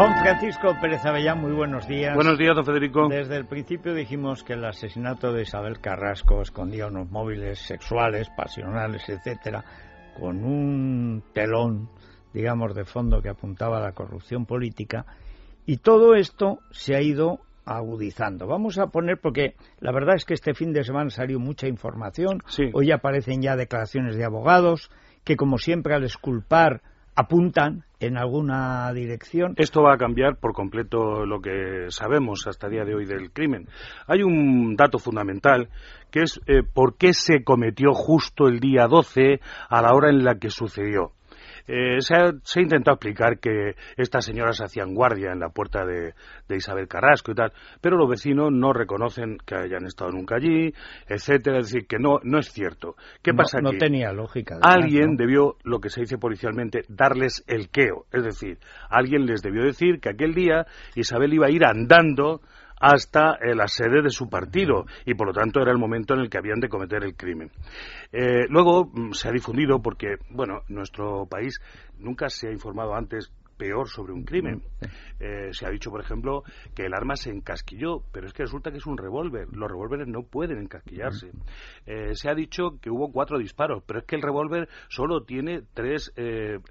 [0.00, 2.14] Don Francisco Pérez Avellán, muy buenos días.
[2.14, 3.06] Buenos días, don Federico.
[3.10, 9.06] Desde el principio dijimos que el asesinato de Isabel Carrasco escondía unos móviles sexuales, pasionales,
[9.10, 9.62] etcétera,
[10.18, 11.90] con un telón,
[12.32, 15.04] digamos, de fondo que apuntaba a la corrupción política.
[15.66, 18.46] Y todo esto se ha ido agudizando.
[18.46, 22.40] Vamos a poner, porque la verdad es que este fin de semana salió mucha información.
[22.72, 24.90] Hoy aparecen ya declaraciones de abogados
[25.24, 26.80] que, como siempre, al esculpar
[27.20, 29.54] apuntan en alguna dirección.
[29.56, 33.30] Esto va a cambiar por completo lo que sabemos hasta el día de hoy del
[33.30, 33.68] crimen.
[34.06, 35.68] Hay un dato fundamental
[36.10, 40.24] que es eh, por qué se cometió justo el día 12 a la hora en
[40.24, 41.12] la que sucedió.
[41.72, 46.14] Eh, se, ha, intentado explicar que estas señoras hacían guardia en la puerta de,
[46.52, 50.74] Isabel Carrasco y tal, pero los vecinos no reconocen que hayan estado nunca allí,
[51.06, 52.96] etcétera, es decir, que no, no es cierto.
[53.22, 54.58] ¿Qué pasa No tenía lógica.
[54.60, 59.62] alguien debió, lo que se dice policialmente, darles el queo, es decir, alguien les debió
[59.62, 62.40] decir que aquel día Isabel iba a ir andando
[62.80, 66.20] hasta eh, la sede de su partido y por lo tanto era el momento en
[66.20, 67.50] el que habían de cometer el crimen.
[68.10, 71.60] Eh, luego mm, se ha difundido porque, bueno, nuestro país
[71.98, 74.62] nunca se ha informado antes peor sobre un crimen.
[75.20, 78.70] Eh, se ha dicho, por ejemplo, que el arma se encasquilló, pero es que resulta
[78.70, 79.48] que es un revólver.
[79.52, 81.30] Los revólveres no pueden encasquillarse.
[81.84, 86.10] se ha dicho que hubo cuatro disparos, pero es que el revólver solo tiene tres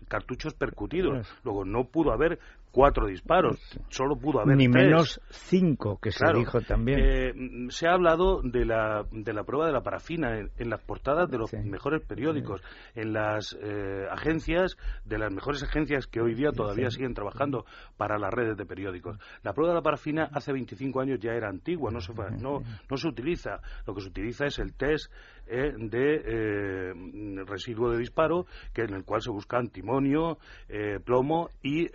[0.08, 1.32] cartuchos percutidos.
[1.44, 2.40] Luego no pudo haber
[2.72, 3.58] cuatro disparos,
[3.90, 7.00] solo pudo haber ni menos cinco que se dijo también.
[7.00, 7.34] Eh,
[7.70, 11.38] se ha hablado de la, de la prueba de la parafina en, las portadas de
[11.38, 12.62] los mejores periódicos,
[12.96, 17.66] en las eh, agencias, de las mejores agencias que hoy día todavía siguen trabajando
[17.98, 19.18] para las redes de periódicos.
[19.44, 22.98] La prueba de la parafina hace 25 años ya era antigua, no se, no, no
[22.98, 23.62] se utiliza.
[23.88, 25.12] Lo que se utiliza es el test
[25.48, 26.94] eh, de
[27.48, 30.38] residuo de disparo, que en el cual se busca antimonio,
[31.04, 31.88] plomo y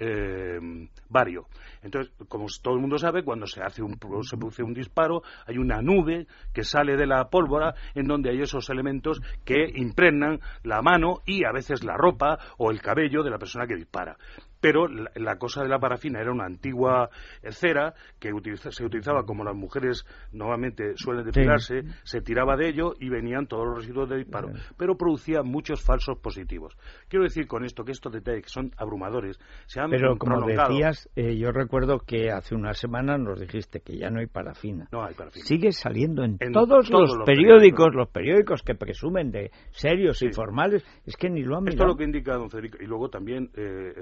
[1.08, 1.46] vario.
[1.82, 5.58] Entonces, como todo el mundo sabe, cuando se hace un, se produce un disparo, hay
[5.58, 10.82] una nube que sale de la pólvora en donde hay esos elementos que impregnan la
[10.82, 14.16] mano y a veces la ropa o el cabello de la persona que dispara
[14.64, 17.10] pero la, cosa de la parafina era una antigua
[17.50, 18.30] cera que
[18.70, 23.66] se utilizaba como las mujeres normalmente suelen depilarse, se tiraba de ello y venían todos
[23.66, 24.48] los residuos de disparo,
[24.78, 26.78] pero producía muchos falsos positivos.
[27.08, 31.10] Quiero decir con esto que estos detalles que son abrumadores se han Pero como decías,
[31.14, 34.88] eh, yo recuerdo que hace una semana nos dijiste que ya no hay parafina.
[34.92, 35.44] No hay parafina.
[35.44, 41.18] Sigue saliendo en, todos, los, periódicos, los periódicos que presumen de serios y formales, es
[41.18, 41.74] que ni lo han mirado.
[41.74, 42.78] Esto es lo que indica don Federico.
[42.80, 43.92] Y luego también eh,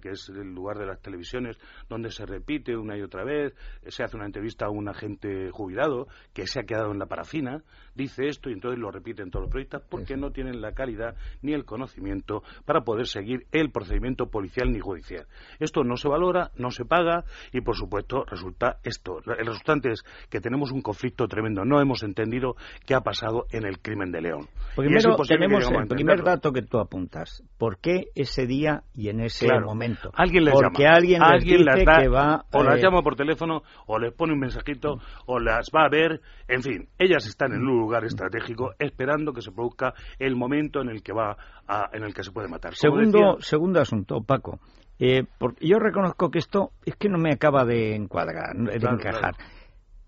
[0.00, 1.58] que es el lugar de las televisiones
[1.88, 3.54] donde se repite una y otra vez,
[3.86, 7.62] se hace una entrevista a un agente jubilado que se ha quedado en la parafina,
[7.94, 11.52] dice esto y entonces lo repiten todos los periodistas porque no tienen la calidad ni
[11.52, 15.26] el conocimiento para poder seguir el procedimiento policial ni judicial.
[15.58, 19.18] Esto no se valora, no se paga y por supuesto resulta esto.
[19.26, 21.64] El resultante es que tenemos un conflicto tremendo.
[21.64, 22.56] No hemos entendido
[22.86, 24.48] qué ha pasado en el crimen de León.
[24.76, 27.42] Primero tenemos el primer dato que tú apuntas.
[27.58, 30.10] ¿Por qué ese día y en ese momento.
[30.14, 30.96] Alguien les Porque llama.
[30.96, 32.44] alguien les alguien dice da, que va...
[32.52, 35.88] O las eh, llama por teléfono, o les pone un mensajito, o las va a
[35.88, 36.20] ver.
[36.48, 40.88] En fin, ellas están en un lugar estratégico esperando que se produzca el momento en
[40.88, 41.36] el que va
[41.66, 42.74] a, en el que se puede matar.
[42.74, 44.58] segundo, segundo asunto, Paco.
[44.98, 49.34] Eh, porque yo reconozco que esto es que no me acaba de encuadrar, de encajar.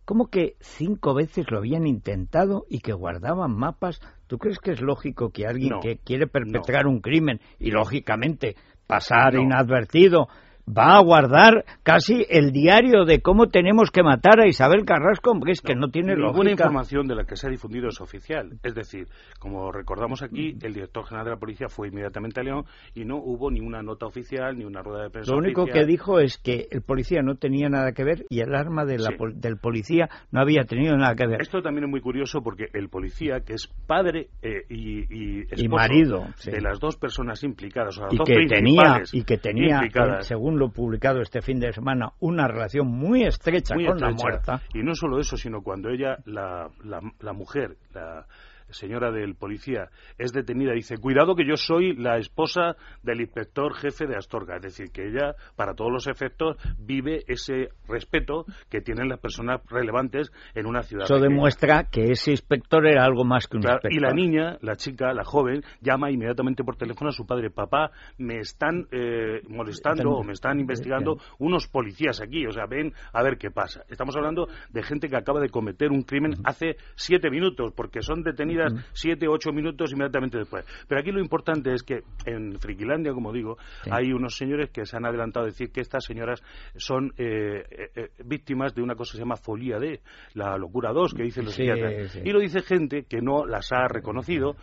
[0.04, 4.00] ¿Cómo que cinco veces lo habían intentado y que guardaban mapas?
[4.26, 8.56] ¿Tú crees que es lógico que alguien que quiere perpetrar un crimen y lógicamente
[8.90, 10.28] pasar inadvertido
[10.76, 15.52] va a guardar casi el diario de cómo tenemos que matar a Isabel Carrasco, porque
[15.52, 18.58] es que no, tiene ninguna información de la que se ha difundido es oficial.
[18.62, 19.06] Es decir,
[19.38, 22.64] como recordamos aquí, el director general de la policía fue inmediatamente a León
[22.94, 25.32] y no hubo ni una nota oficial ni una rueda de prensa.
[25.32, 28.54] Lo único que dijo es que el policía no tenía nada que ver y el
[28.54, 31.42] arma de la, del policía no había tenido nada que ver.
[31.42, 36.26] Esto también es muy curioso porque el policía, que es padre eh, y, y, marido
[36.44, 39.80] de las dos personas implicadas, o las y, dos que tenía, y que tenía,
[40.20, 44.60] según lo publicado este fin de semana, una relación muy estrecha con la muerta.
[44.74, 48.26] Y no solo eso, sino cuando ella, la, la, la mujer, la,
[48.72, 54.06] señora del policía, es detenida, dice, cuidado que yo soy la esposa del inspector jefe
[54.06, 54.56] de Astorga.
[54.56, 59.60] Es decir, que ella, para todos los efectos, vive ese respeto que tienen las personas
[59.68, 61.04] relevantes en una ciudad.
[61.04, 63.92] Eso demuestra que ese inspector era algo más que un inspector.
[63.92, 67.90] Y la niña, la chica, la joven, llama inmediatamente por teléfono a su padre, papá,
[68.18, 73.22] me están eh, molestando o me están investigando unos policías aquí, o sea, ven a
[73.22, 73.84] ver qué pasa.
[73.88, 78.22] Estamos hablando de gente que acaba de cometer un crimen hace siete minutos, porque son
[78.22, 78.84] detenidas mm.
[78.92, 80.64] siete, ocho minutos inmediatamente después.
[80.88, 83.56] Pero aquí lo importante es que en Friquilandia, como digo,
[83.90, 86.42] hay unos señores que se han adelantado a decir que estas señoras
[86.76, 90.00] son eh, eh, eh, víctimas de una cosa que se llama folía de
[90.34, 92.16] la locura 2, que dicen los psiquiatras.
[92.24, 94.56] Y lo dice gente que no las ha reconocido,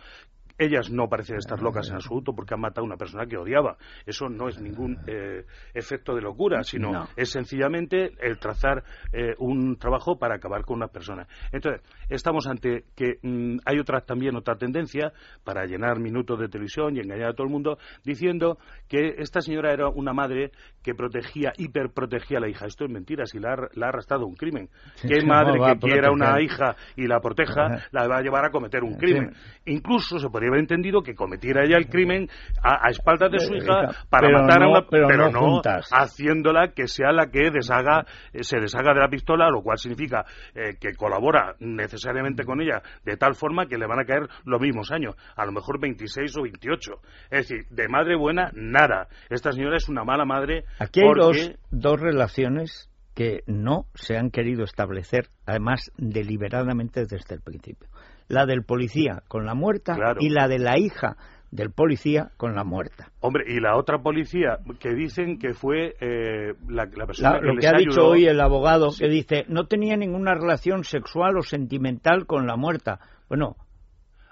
[0.58, 3.76] ellas no parecen estar locas en absoluto porque han matado a una persona que odiaba.
[4.04, 8.82] Eso no es ningún eh, efecto de locura, sino es sencillamente el trazar
[9.12, 11.26] eh, un trabajo para acabar con una persona.
[11.52, 15.12] Entonces, estamos ante que mm, hay otra también otra tendencia
[15.44, 18.58] para llenar minutos de televisión y engañar a todo el mundo diciendo
[18.88, 20.50] que esta señora era una madre
[20.82, 22.66] que protegía, hiperprotegía a la hija.
[22.66, 24.68] Esto es mentira, si la ha, arrastrado un crimen.
[25.00, 28.82] ¿Qué madre que quiera una hija y la proteja la va a llevar a cometer
[28.82, 29.32] un crimen?
[29.66, 32.28] Incluso se podría haber entendido que cometiera ella el crimen
[32.62, 35.60] a, espaldas de su hija para matar a una pero, no,
[35.92, 40.24] haciéndola que sea la que deshaga eh, se deshaga de la pistola lo cual significa
[40.54, 44.60] eh, que colabora necesariamente con ella de tal forma que le van a caer los
[44.60, 46.92] mismos años a lo mejor 26 o 28
[47.30, 49.08] es decir de madre buena nada.
[49.30, 54.30] Esta señora es una mala madre aquí hay dos, dos relaciones que no se han
[54.30, 57.88] querido establecer, además deliberadamente desde el principio
[58.28, 61.16] la del policía con la muerta y la de la hija
[61.50, 63.10] del policía con la muerta.
[63.20, 67.66] Hombre, y la otra policía que dicen que fue eh, la, persona que Lo que
[67.66, 72.46] ha dicho hoy el abogado, que dice, no tenía ninguna relación sexual o sentimental con
[72.46, 73.00] la muerta.
[73.28, 73.56] Bueno,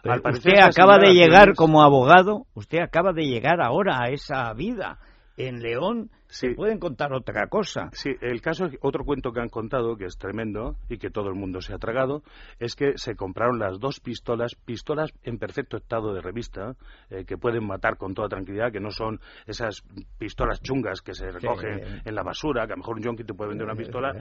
[0.05, 4.99] usted acaba de llegar como abogado, usted acaba de llegar ahora a esa vida
[5.39, 7.89] en León se pueden contar otra cosa.
[7.93, 11.35] Sí, el caso, otro cuento que han contado, que es tremendo y que todo el
[11.35, 12.23] mundo se ha tragado,
[12.59, 16.75] es que se compraron las dos pistolas, pistolas en perfecto estado de revista,
[17.11, 19.83] eh, que pueden matar con toda tranquilidad, que no son esas
[20.19, 23.35] pistolas chungas que se recogen en la basura, que a lo mejor un yonki te
[23.35, 24.13] puede vender una pistola,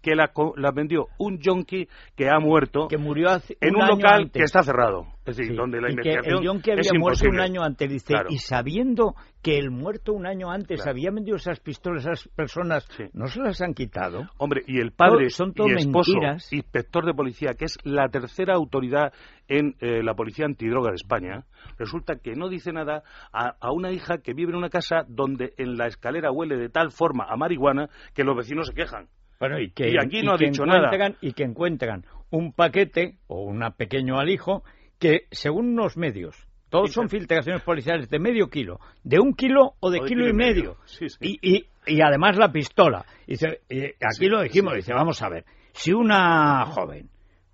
[0.00, 3.28] que la, la vendió un yonki que ha muerto que murió
[3.60, 5.06] en un, local que está cerrado.
[5.24, 8.38] Es decir, donde la investigación que el yonki había muerto un año antes, dice, y
[8.38, 13.40] sabiendo que el muerto un año antes había vendido esas pistolas, esas personas no se
[13.40, 14.28] las han quitado.
[14.38, 16.12] Hombre, y el padre son y esposo,
[16.50, 19.12] inspector de policía, que es la tercera autoridad
[19.48, 21.44] en eh, la policía antidroga de España,
[21.78, 23.02] resulta que no dice nada
[23.32, 26.90] a, una hija que vive en una casa donde en la escalera huele de tal
[26.90, 29.08] forma a marihuana que los vecinos se quejan.
[29.40, 30.90] Bueno, y, que, aquí no ha dicho nada.
[31.20, 34.62] Y que encuentran un paquete o un pequeño alijo
[34.98, 39.92] que, según unos medios, todos son filtraciones policiales de medio kilo, de un kilo o
[39.92, 40.78] de, kilo, y medio.
[41.20, 43.06] Y, y, además la pistola.
[43.28, 47.08] Y, aquí lo dijimos, dice, vamos a ver, si una joven,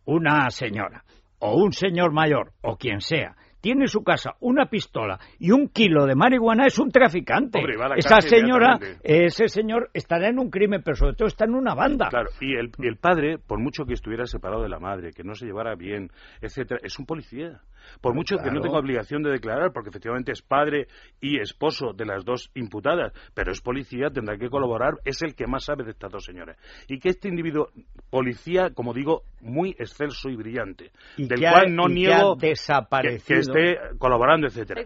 [0.07, 1.05] una señora
[1.39, 5.69] o un señor mayor o quien sea tiene en su casa una pistola y un
[5.69, 7.61] kilo de marihuana, es un traficante.
[7.97, 12.09] Esa señora, ese señor estará en un crimen, pero sobre todo está en una banda.
[12.09, 15.25] Claro, y el, y el padre, por mucho que estuviera separado de la madre, que
[15.25, 16.09] no se llevara bien,
[16.41, 17.61] etcétera, es un policía.
[18.01, 20.89] Por mucho que no tenga obligación de declarar, porque efectivamente es padre
[21.21, 25.47] y esposo de las dos imputadas, pero es policía, tendrá que colaborar, es el que
[25.47, 26.57] más sabe de estas dos señoras.
[26.89, 27.69] Y que este individuo,
[28.11, 34.83] policía, como digo, muy excelso y brillante, del cual no niego que, esté colaborando, etcétera.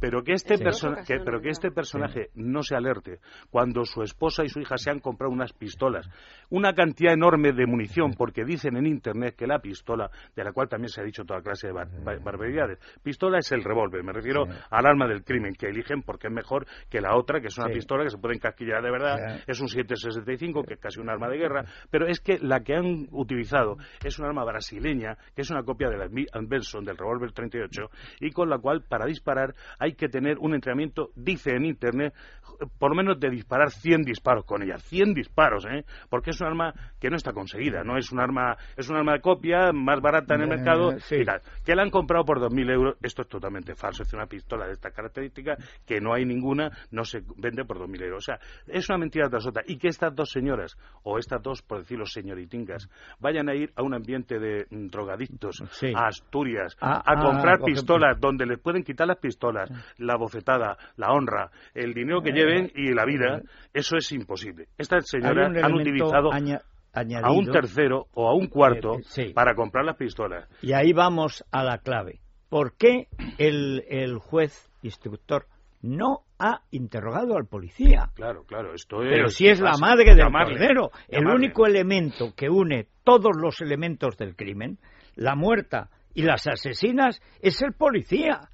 [0.00, 0.56] Pero que este,
[1.24, 3.20] pero que este personaje no se alerte
[3.50, 6.08] cuando su esposa y su hija se han comprado unas pistolas,
[6.50, 10.68] una cantidad enorme de munición, porque dicen en Internet que la pistola, de la cual
[10.68, 11.72] también se ha dicho toda clase de
[12.22, 12.78] barbaridades.
[13.02, 16.66] Pistola es el revólver, me refiero al arma del crimen que eligen porque es mejor
[16.90, 19.68] que la otra, que es una pistola que se puede encasquillar de verdad, es un
[19.68, 23.76] 765, que es casi un arma de guerra, pero es que la que han utilizado
[24.04, 27.82] es un arma brasileña, que es una copia de la Benson, del revólver 38,
[28.20, 32.14] y con la cual para disparar hay que tener un entrenamiento, dice en Internet,
[32.78, 35.84] por lo menos de disparar 100 disparos con ella, 100 disparos, ¿eh?
[36.08, 39.14] porque es un arma que no está conseguida, no es un arma, es un arma
[39.14, 42.40] de copia, más barata en el mercado, y tal, que la han comprado comprado por
[42.40, 44.02] 2.000 euros, esto es totalmente falso.
[44.02, 48.02] Es una pistola de esta característica que no hay ninguna, no se vende por 2.000
[48.04, 48.18] euros.
[48.18, 49.62] O sea, es una mentira tras otra.
[49.66, 52.88] Y que estas dos señoras, o estas dos, por decirlo, señoritingas,
[53.18, 55.62] vayan a ir a un ambiente de mm, drogadictos,
[55.94, 60.76] a Asturias, ah, a, ah, comprar pistolas, donde les pueden quitar las pistolas, la bofetada,
[60.96, 63.40] la honra, el dinero que lleven y la vida,
[63.72, 64.68] eso es imposible.
[64.76, 66.30] Estas señoras han utilizado
[66.92, 70.48] a un tercero o a un cuarto eh, para comprar las pistolas.
[70.60, 72.20] Y ahí vamos a la clave.
[72.48, 73.08] ¿Por qué
[73.38, 75.46] el, el juez instructor
[75.80, 78.10] no ha interrogado al policía?
[78.14, 79.08] Claro, claro, esto es...
[79.10, 84.16] Pero si es la madre del cordero, el único elemento que une todos los elementos
[84.16, 84.78] del crimen,
[85.16, 88.48] la muerta y las asesinas, es el policía.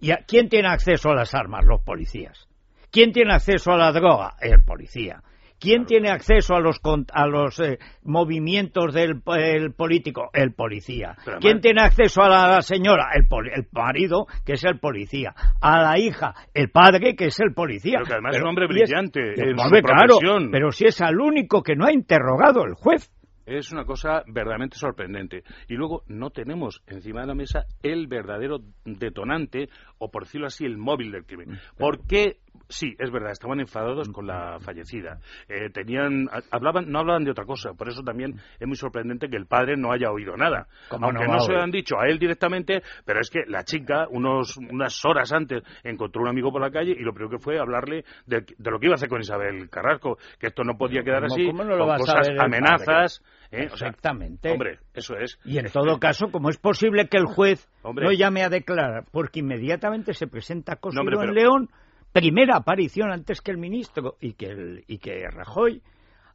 [0.00, 1.64] ¿Y a, quién tiene acceso a las armas?
[1.64, 2.48] Los policías.
[2.90, 4.36] ¿Quién tiene acceso a la droga?
[4.40, 5.22] El policía.
[5.64, 6.78] ¿Quién tiene acceso a los,
[7.12, 10.28] a los eh, movimientos del político?
[10.34, 11.16] El policía.
[11.40, 13.08] ¿Quién tiene acceso a la, señora?
[13.14, 15.34] El, el, marido, que es el policía.
[15.62, 17.94] A la hija, el padre, que es el policía.
[17.96, 20.18] Pero que además es un hombre brillante en claro,
[20.52, 23.10] pero si es al único que no ha interrogado el juez.
[23.46, 25.44] Es una cosa verdaderamente sorprendente.
[25.68, 29.68] Y luego no tenemos encima de la mesa el verdadero detonante,
[29.98, 31.50] o por decirlo así, el móvil del crimen.
[31.50, 35.18] Mm, ¿Por qué Sí, es verdad, estaban enfadados con la fallecida.
[35.48, 39.36] Eh, tenían, hablaban, no hablaban de otra cosa, por eso también es muy sorprendente que
[39.36, 40.66] el padre no haya oído nada.
[40.90, 44.56] Aunque no, se lo han dicho a él directamente, pero es que la chica, unos,
[44.56, 48.04] unas horas antes, encontró un amigo por la calle y lo primero que fue hablarle
[48.26, 51.46] de, lo que iba a hacer con Isabel Carrasco, que esto no podía quedar así,
[51.46, 53.22] con cosas, amenazas.
[53.50, 53.64] ¿eh?
[53.64, 54.50] Exactamente.
[54.50, 55.38] hombre, eso es.
[55.44, 59.04] Y en todo caso, ¿cómo es posible que el juez no llame a declarar?
[59.10, 61.68] Porque inmediatamente se presenta Cosiro en León
[62.14, 65.82] primera aparición antes que el ministro y que, el, y que Rajoy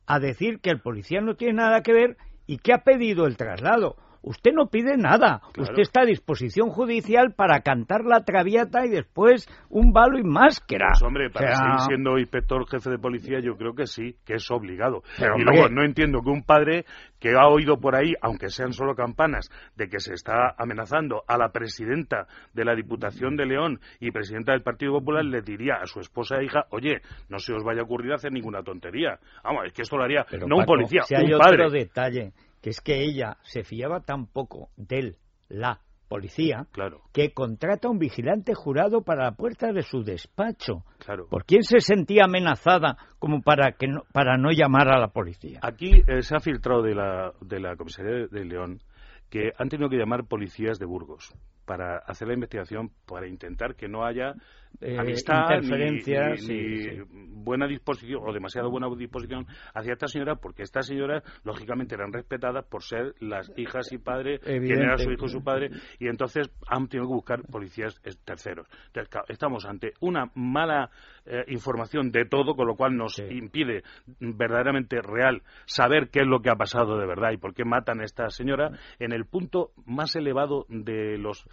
[0.05, 3.37] a decir que el policía no tiene nada que ver y que ha pedido el
[3.37, 3.95] traslado.
[4.21, 5.41] Usted no pide nada.
[5.57, 10.89] Usted está a disposición judicial para cantar la traviata y después un balo y máscara.
[10.91, 14.51] Pues hombre, para seguir siendo inspector jefe de policía, yo creo que sí, que es
[14.51, 15.03] obligado.
[15.17, 16.85] y luego no entiendo que un padre
[17.19, 21.37] que ha oído por ahí, aunque sean solo campanas, de que se está amenazando a
[21.37, 25.85] la presidenta de la Diputación de León y presidenta del Partido Popular, le diría a
[25.85, 29.19] su esposa e hija, oye, no se os vaya a ocurrir hacer ninguna tontería.
[29.43, 31.65] Vamos, es que esto lo haría no un policía, si hay un padre.
[31.65, 35.15] Otro detalle que es que ella se fiaba tan poco de
[35.49, 36.65] la policía,
[37.13, 40.83] que contrata un vigilante jurado para la puerta de su despacho.
[40.97, 41.27] Claro.
[41.29, 45.59] ¿Por quién se sentía amenazada como para que no, para no llamar a la policía?
[45.61, 48.81] Aquí eh, se ha filtrado de la, de la comisaría de León
[49.29, 51.31] que han tenido que llamar policías de Burgos
[51.69, 54.33] para hacer la investigación, para intentar que no haya
[54.81, 56.99] eh, amistad ni,
[57.43, 59.45] buena disposición o demasiado buena disposición
[59.75, 64.39] hacia esta señora, porque estas señoras, lógicamente, eran respetadas por ser las hijas y padres,
[64.39, 68.67] quien era su hijo y su padre, y entonces han tenido que buscar policías terceros.
[68.87, 70.89] Entonces, estamos ante una mala
[71.25, 73.83] eh, información de todo, con lo cual nos impide
[74.19, 78.01] verdaderamente real saber qué es lo que ha pasado de verdad y por qué matan
[78.01, 81.45] a esta señora en el punto más elevado de los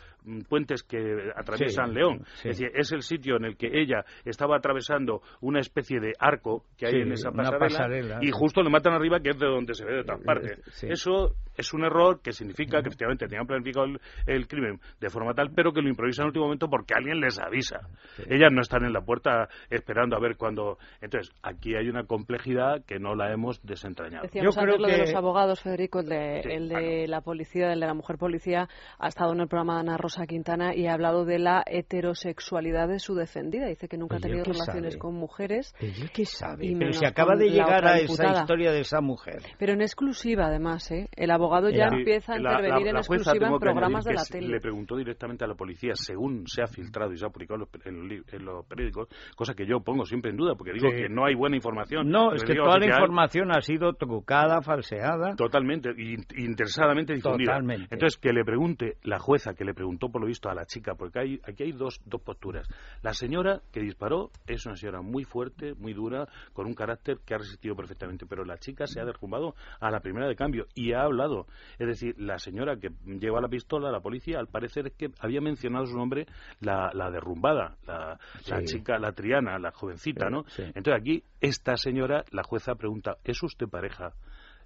[0.49, 2.25] puentes que atraviesan León.
[2.39, 6.65] Es decir, es el sitio en el que ella estaba atravesando una especie de arco
[6.77, 9.85] que hay en esa pasarela, y justo le matan arriba, que es de donde se
[9.85, 10.61] ve de todas partes.
[10.83, 13.87] Eso es un error que significa que efectivamente tenían planificado
[14.27, 17.21] el, crimen de forma tal, pero que lo improvisan en el último momento porque alguien
[17.21, 17.81] les avisa.
[18.29, 20.79] Ellas no están en la puerta esperando a ver cuándo.
[21.01, 24.25] Entonces, aquí hay una complejidad que no la hemos desentrañado.
[24.25, 24.93] Decíamos Yo creo que...
[24.93, 28.69] de los abogados, Federico, el de, el de la policía, el de la mujer policía,
[28.99, 32.89] ha estado en el programa de Ana Rosa Quintana y ha hablado de la heterosexualidad
[32.89, 33.67] de su defendida.
[33.67, 35.75] Dice que nunca ha tenido relaciones con mujeres.
[35.79, 36.75] ¿Pero qué sabe?
[36.79, 39.43] Pero se acaba de llegar a esa historia de esa mujer.
[39.59, 41.09] Pero en exclusiva, además, ¿eh?
[41.17, 44.49] El abogado ya empieza a intervenir en exclusiva en programas de la tele.
[44.49, 48.09] Le preguntó directamente a la policía, según se ha filtrado y se ha publicado en
[48.45, 51.57] los, periódicos, cosa que yo pongo siempre en duda, porque digo que no hay buena
[51.57, 52.09] información.
[52.09, 55.35] No, es que toda la información ha sido trucada, falseada.
[55.37, 55.91] Totalmente,
[56.37, 57.53] interesadamente difundida.
[57.53, 57.89] Totalmente.
[57.91, 60.97] Entonces, que le pregunte la jueza, que le preguntó por lo visto a la chica,
[60.97, 62.67] porque hay, aquí hay dos, dos posturas.
[63.03, 67.35] La señora que disparó es una señora muy fuerte, muy dura, con un carácter que
[67.35, 70.93] ha resistido perfectamente, pero la chica se ha derrumbado a la primera de cambio y
[70.93, 71.47] ha hablado.
[71.79, 75.41] Es decir, la señora que lleva la pistola, la policía, al parecer es que había
[75.41, 76.27] mencionado su nombre
[76.59, 78.19] la, derrumbada, la,
[78.65, 80.45] chica, la triana, la jovencita, ¿no?
[80.59, 84.15] Entonces aquí, esta señora, la jueza pregunta, ¿es usted pareja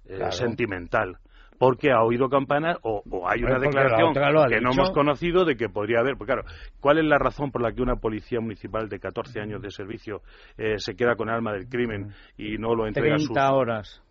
[0.05, 1.19] eh, sentimental?
[1.61, 4.15] Porque ha oído campanas o, hay una declaración
[4.49, 6.17] que no hemos conocido de que podría haber.
[6.17, 6.47] Porque claro,
[6.79, 10.23] ¿cuál es la razón por la que una policía municipal de 14 años de servicio
[10.57, 14.03] eh, se queda con alma del crimen y no lo entrega 30 horas.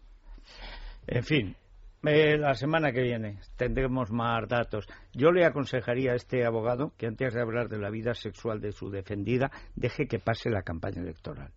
[1.08, 1.56] En fin,
[2.04, 4.86] eh, la semana que viene tendremos más datos.
[5.12, 8.70] Yo le aconsejaría a este abogado que antes de hablar de la vida sexual de
[8.70, 11.50] su defendida, deje que pase la campaña electoral.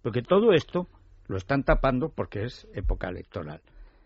[0.00, 0.88] Porque todo esto
[1.26, 3.60] lo están tapando porque es época electoral.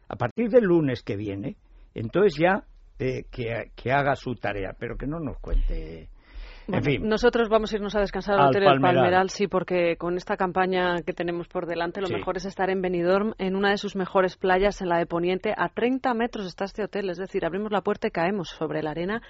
[0.09, 1.57] A partir del lunes que viene,
[1.95, 2.65] entonces ya
[2.99, 6.09] eh, que, haga su tarea, pero que no nos cuente.
[6.67, 9.31] en fin, nosotros vamos a irnos a descansar al Hotel Palmeral.
[9.31, 13.35] sí, porque con esta campaña que tenemos por delante, lo mejor es estar en Benidorm,
[13.39, 15.55] en una de sus mejores playas, en la de Poniente.
[15.57, 18.91] A 30 metros está este hotel, es decir, abrimos la puerta y caemos sobre la
[18.91, 19.23] arena.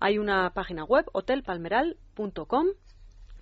[0.00, 2.66] Hay una página web, hotelpalmeral.com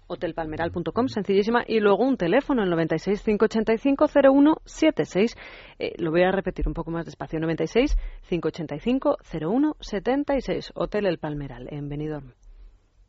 [0.07, 5.37] hotelpalmeral.com, sencillísima, y luego un teléfono, el 96 585 0176.
[5.79, 7.97] Eh, lo voy a repetir un poco más despacio, 96
[8.29, 12.33] 585 0176, Hotel El Palmeral, en Benidorm.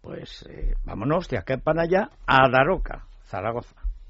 [0.02, 3.83] Pues eh, vámonos de acá para allá a Daroca, Zaragoza.